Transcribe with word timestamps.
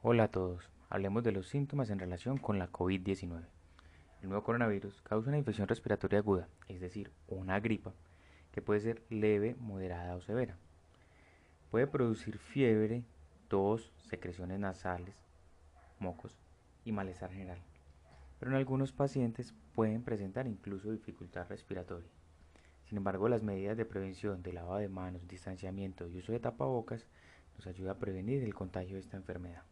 Hola 0.00 0.22
a 0.22 0.30
todos, 0.30 0.70
hablemos 0.90 1.24
de 1.24 1.32
los 1.32 1.48
síntomas 1.48 1.90
en 1.90 1.98
relación 1.98 2.38
con 2.38 2.60
la 2.60 2.70
COVID-19. 2.70 3.42
El 4.22 4.28
nuevo 4.28 4.44
coronavirus 4.44 5.02
causa 5.02 5.28
una 5.28 5.38
infección 5.38 5.66
respiratoria 5.66 6.20
aguda, 6.20 6.46
es 6.68 6.80
decir, 6.80 7.10
una 7.26 7.58
gripa, 7.58 7.92
que 8.52 8.62
puede 8.62 8.78
ser 8.78 9.02
leve, 9.10 9.56
moderada 9.58 10.14
o 10.14 10.20
severa. 10.20 10.56
Puede 11.72 11.88
producir 11.88 12.38
fiebre, 12.38 13.02
tos, 13.48 13.92
secreciones 14.08 14.60
nasales, 14.60 15.16
mocos 15.98 16.38
y 16.84 16.92
malestar 16.92 17.32
general. 17.32 17.58
Pero 18.38 18.52
en 18.52 18.56
algunos 18.56 18.92
pacientes 18.92 19.52
pueden 19.74 20.04
presentar 20.04 20.46
incluso 20.46 20.92
dificultad 20.92 21.48
respiratoria. 21.48 22.08
Sin 22.84 22.98
embargo, 22.98 23.28
las 23.28 23.42
medidas 23.42 23.76
de 23.76 23.84
prevención 23.84 24.44
de 24.44 24.52
lavado 24.52 24.78
de 24.78 24.88
manos, 24.88 25.26
distanciamiento 25.26 26.06
y 26.06 26.18
uso 26.18 26.30
de 26.30 26.38
tapabocas 26.38 27.04
nos 27.56 27.66
ayuda 27.66 27.90
a 27.90 27.98
prevenir 27.98 28.44
el 28.44 28.54
contagio 28.54 28.94
de 28.94 29.00
esta 29.00 29.16
enfermedad. 29.16 29.64